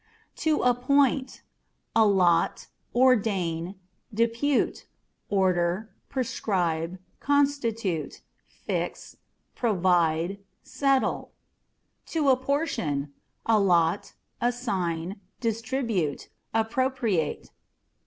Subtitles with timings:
[0.37, 1.27] To Appoint
[1.95, 3.75] â€" allot, ordain,
[4.11, 4.87] depute,
[5.29, 9.17] order, prescribe, constitute, fix,
[9.53, 11.33] provide, settle.
[12.07, 13.13] To Apportion
[13.45, 17.51] â€" allot, assign, distribute, appropriate.